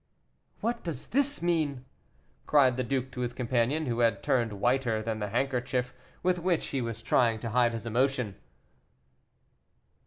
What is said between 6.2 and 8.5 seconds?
with which he was trying to hide his emotion.